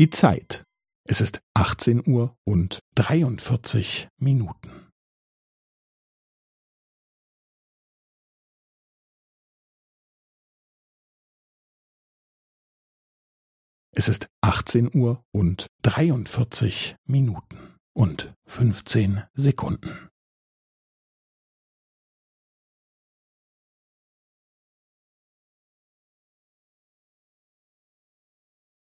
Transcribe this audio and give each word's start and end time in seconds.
die 0.00 0.08
Zeit. 0.08 0.64
Es 1.06 1.20
ist 1.20 1.42
18 1.54 2.00
Uhr 2.08 2.34
und 2.44 2.78
43 2.94 4.08
Minuten. 4.18 4.90
Es 13.94 14.08
ist 14.08 14.30
18 14.40 14.88
Uhr 14.96 15.22
und 15.34 15.66
43 15.82 16.96
Minuten 17.06 17.76
und 17.92 18.32
15 18.46 19.24
Sekunden. 19.34 20.09